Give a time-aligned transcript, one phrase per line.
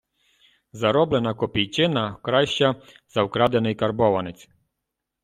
[0.71, 2.75] Зароблена копійчина краща
[3.09, 4.49] за вкрадений карбованець